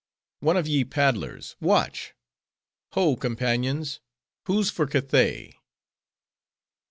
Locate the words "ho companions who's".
2.93-4.71